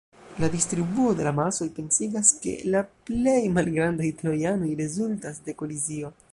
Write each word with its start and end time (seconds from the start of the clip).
La 0.43 0.47
distribuo 0.53 1.11
de 1.19 1.27
la 1.27 1.33
masoj 1.39 1.67
pensigas, 1.75 2.33
ke 2.45 2.55
la 2.77 2.83
plej 3.11 3.37
malgrandaj 3.59 4.11
trojanoj 4.23 4.75
rezultas 4.83 5.43
de 5.49 5.59
kolizio. 5.63 6.15